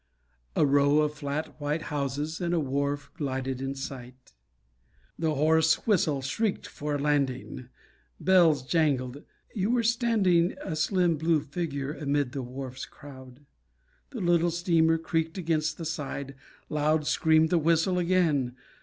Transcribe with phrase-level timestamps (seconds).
[0.55, 4.33] A row Of flat white houses and a wharf Glided in sight.
[5.19, 7.69] The hoarse whistle shrieked for a landing;
[8.19, 9.23] Bells jangled....
[9.53, 13.45] You were standing A slim blue figure amid the wharf's crowd;
[14.09, 16.33] The little steamer creaked against the side,
[16.67, 18.55] loud Screamed the whistle again....